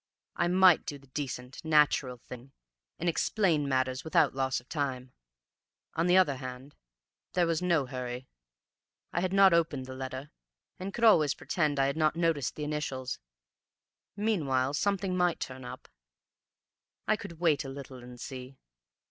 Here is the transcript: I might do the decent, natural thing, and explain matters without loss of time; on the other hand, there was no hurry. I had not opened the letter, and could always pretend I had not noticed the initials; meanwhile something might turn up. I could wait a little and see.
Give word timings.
I 0.35 0.47
might 0.47 0.87
do 0.87 0.97
the 0.97 1.05
decent, 1.13 1.63
natural 1.63 2.17
thing, 2.17 2.53
and 2.97 3.07
explain 3.07 3.69
matters 3.69 4.03
without 4.03 4.33
loss 4.33 4.59
of 4.59 4.67
time; 4.67 5.11
on 5.93 6.07
the 6.07 6.17
other 6.17 6.37
hand, 6.37 6.73
there 7.33 7.45
was 7.45 7.61
no 7.61 7.85
hurry. 7.85 8.27
I 9.13 9.21
had 9.21 9.31
not 9.31 9.53
opened 9.53 9.85
the 9.85 9.93
letter, 9.93 10.31
and 10.79 10.91
could 10.91 11.03
always 11.03 11.35
pretend 11.35 11.77
I 11.79 11.85
had 11.85 11.97
not 11.97 12.15
noticed 12.15 12.55
the 12.55 12.63
initials; 12.63 13.19
meanwhile 14.15 14.73
something 14.73 15.15
might 15.15 15.39
turn 15.39 15.63
up. 15.63 15.87
I 17.07 17.15
could 17.15 17.39
wait 17.39 17.63
a 17.63 17.69
little 17.69 18.01
and 18.01 18.19
see. 18.19 18.57